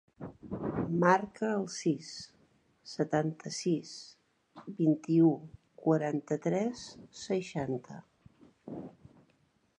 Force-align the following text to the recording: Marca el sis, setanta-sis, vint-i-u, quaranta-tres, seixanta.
Marca 1.01 1.49
el 1.57 1.67
sis, 1.73 2.07
setanta-sis, 2.93 3.93
vint-i-u, 4.81 5.31
quaranta-tres, 5.85 6.89
seixanta. 7.27 8.03